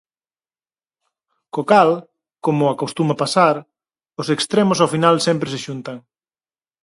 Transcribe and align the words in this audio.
Co 1.53 1.61
cal, 1.71 1.91
como 2.45 2.65
acostuma 2.73 3.19
pasar, 3.21 3.55
os 4.21 4.27
extremos 4.35 4.77
ao 4.79 4.91
final 4.93 5.15
sempre 5.27 5.47
se 5.53 5.59
xuntan. 5.65 5.97